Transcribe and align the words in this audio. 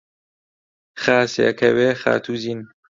خاسێ، 1.01 1.49
کەوێ، 1.59 1.89
خاتووزین 2.01 2.59